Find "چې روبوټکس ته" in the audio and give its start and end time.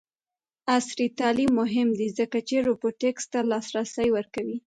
2.47-3.39